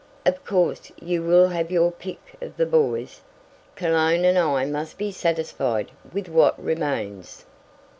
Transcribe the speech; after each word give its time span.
Of 0.25 0.43
course 0.43 0.91
you 0.99 1.21
will 1.21 1.49
have 1.49 1.69
your 1.69 1.91
pick 1.91 2.33
of 2.41 2.57
the 2.57 2.65
boys, 2.65 3.21
Cologne 3.75 4.25
and 4.25 4.35
I 4.35 4.65
must 4.65 4.97
be 4.97 5.11
satisfied 5.11 5.91
with 6.11 6.27
what 6.27 6.59
remains." 6.59 7.45